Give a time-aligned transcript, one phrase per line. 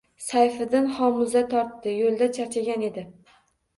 [0.27, 3.05] Sayfiddin homuza tortdi– yo‘lda charchagan edi